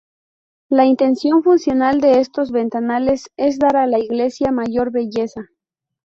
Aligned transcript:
La 0.67 0.85
intención 0.87 1.43
funcional 1.43 2.01
de 2.01 2.21
estos 2.21 2.49
ventanales 2.51 3.29
es 3.37 3.59
dar 3.59 3.75
a 3.77 3.85
la 3.85 3.99
Iglesia 3.99 4.51
mayor 4.51 4.91
belleza. 4.91 5.47